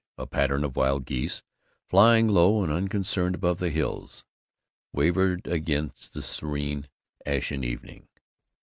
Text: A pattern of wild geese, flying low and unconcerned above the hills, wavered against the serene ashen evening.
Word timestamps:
A 0.17 0.25
pattern 0.25 0.63
of 0.63 0.75
wild 0.75 1.05
geese, 1.05 1.43
flying 1.87 2.27
low 2.27 2.63
and 2.63 2.71
unconcerned 2.73 3.35
above 3.35 3.59
the 3.59 3.69
hills, 3.69 4.25
wavered 4.91 5.45
against 5.47 6.15
the 6.15 6.23
serene 6.23 6.87
ashen 7.27 7.63
evening. 7.63 8.07